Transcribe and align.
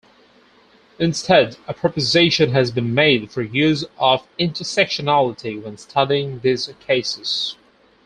Instead, 0.97 1.57
a 1.67 1.75
proposition 1.75 2.53
has 2.53 2.71
been 2.71 2.91
made 2.95 3.29
for 3.29 3.43
use 3.43 3.85
of 3.99 4.25
inter-sectionality 4.39 5.61
when 5.61 5.77
studying 5.77 6.39
these 6.39 6.73
cases. 6.79 7.55